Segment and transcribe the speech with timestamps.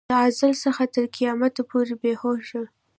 [0.09, 2.63] له ازل څخه تر قیامته پورې بې هوشه.